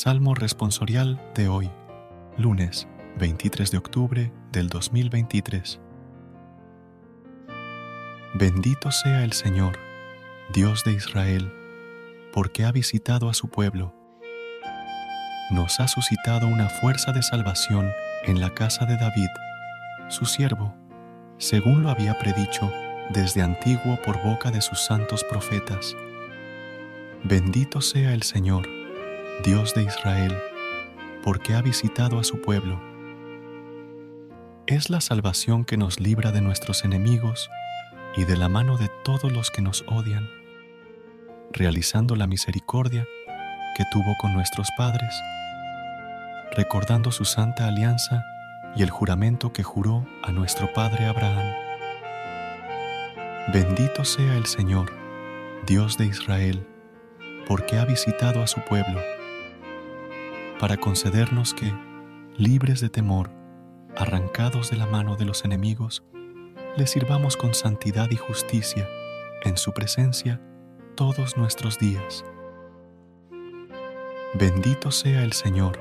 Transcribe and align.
Salmo 0.00 0.32
responsorial 0.36 1.20
de 1.34 1.48
hoy, 1.48 1.68
lunes 2.36 2.86
23 3.18 3.68
de 3.72 3.78
octubre 3.78 4.32
del 4.52 4.68
2023. 4.68 5.80
Bendito 8.34 8.92
sea 8.92 9.24
el 9.24 9.32
Señor, 9.32 9.76
Dios 10.54 10.84
de 10.84 10.92
Israel, 10.92 11.52
porque 12.32 12.64
ha 12.64 12.70
visitado 12.70 13.28
a 13.28 13.34
su 13.34 13.48
pueblo. 13.48 13.92
Nos 15.50 15.80
ha 15.80 15.88
suscitado 15.88 16.46
una 16.46 16.68
fuerza 16.68 17.10
de 17.10 17.24
salvación 17.24 17.90
en 18.22 18.40
la 18.40 18.54
casa 18.54 18.86
de 18.86 18.96
David, 18.98 19.30
su 20.06 20.26
siervo, 20.26 20.76
según 21.38 21.82
lo 21.82 21.90
había 21.90 22.16
predicho 22.20 22.72
desde 23.10 23.42
antiguo 23.42 24.00
por 24.06 24.22
boca 24.22 24.52
de 24.52 24.60
sus 24.60 24.78
santos 24.78 25.24
profetas. 25.24 25.96
Bendito 27.24 27.80
sea 27.80 28.14
el 28.14 28.22
Señor, 28.22 28.77
Dios 29.44 29.72
de 29.72 29.84
Israel, 29.84 30.36
porque 31.22 31.54
ha 31.54 31.62
visitado 31.62 32.18
a 32.18 32.24
su 32.24 32.42
pueblo. 32.42 32.80
Es 34.66 34.90
la 34.90 35.00
salvación 35.00 35.64
que 35.64 35.76
nos 35.76 36.00
libra 36.00 36.32
de 36.32 36.40
nuestros 36.40 36.84
enemigos 36.84 37.48
y 38.16 38.24
de 38.24 38.36
la 38.36 38.48
mano 38.48 38.78
de 38.78 38.90
todos 39.04 39.30
los 39.30 39.52
que 39.52 39.62
nos 39.62 39.84
odian, 39.86 40.28
realizando 41.52 42.16
la 42.16 42.26
misericordia 42.26 43.06
que 43.76 43.84
tuvo 43.92 44.16
con 44.20 44.34
nuestros 44.34 44.68
padres, 44.76 45.14
recordando 46.56 47.12
su 47.12 47.24
santa 47.24 47.68
alianza 47.68 48.24
y 48.74 48.82
el 48.82 48.90
juramento 48.90 49.52
que 49.52 49.62
juró 49.62 50.04
a 50.24 50.32
nuestro 50.32 50.72
padre 50.72 51.06
Abraham. 51.06 51.54
Bendito 53.52 54.04
sea 54.04 54.36
el 54.36 54.46
Señor, 54.46 54.90
Dios 55.64 55.96
de 55.96 56.06
Israel, 56.06 56.66
porque 57.46 57.78
ha 57.78 57.84
visitado 57.84 58.42
a 58.42 58.48
su 58.48 58.60
pueblo 58.62 59.00
para 60.58 60.76
concedernos 60.76 61.54
que, 61.54 61.72
libres 62.36 62.80
de 62.80 62.88
temor, 62.88 63.30
arrancados 63.96 64.70
de 64.70 64.76
la 64.76 64.86
mano 64.86 65.16
de 65.16 65.24
los 65.24 65.44
enemigos, 65.44 66.02
le 66.76 66.86
sirvamos 66.86 67.36
con 67.36 67.54
santidad 67.54 68.10
y 68.10 68.16
justicia 68.16 68.88
en 69.42 69.56
su 69.56 69.72
presencia 69.72 70.40
todos 70.96 71.36
nuestros 71.36 71.78
días. 71.78 72.24
Bendito 74.34 74.90
sea 74.90 75.22
el 75.22 75.32
Señor, 75.32 75.78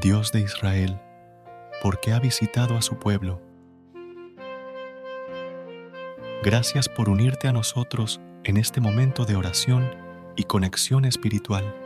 Dios 0.00 0.32
de 0.32 0.40
Israel, 0.40 1.00
porque 1.82 2.12
ha 2.12 2.20
visitado 2.20 2.76
a 2.76 2.82
su 2.82 2.98
pueblo. 2.98 3.42
Gracias 6.42 6.88
por 6.88 7.08
unirte 7.08 7.48
a 7.48 7.52
nosotros 7.52 8.20
en 8.44 8.56
este 8.56 8.80
momento 8.80 9.24
de 9.24 9.34
oración 9.34 9.90
y 10.36 10.44
conexión 10.44 11.04
espiritual. 11.04 11.85